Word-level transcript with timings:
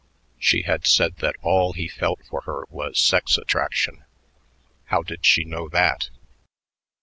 She 0.39 0.63
had 0.63 0.87
said 0.87 1.17
that 1.17 1.35
all 1.43 1.73
he 1.73 1.87
felt 1.87 2.21
for 2.25 2.41
her 2.41 2.63
was 2.71 2.99
sex 2.99 3.37
attraction. 3.37 4.03
How 4.85 5.03
did 5.03 5.27
she 5.27 5.43
know 5.43 5.69
that? 5.69 6.09